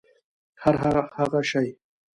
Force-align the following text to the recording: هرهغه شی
هرهغه 0.61 1.41
شی 1.49 1.67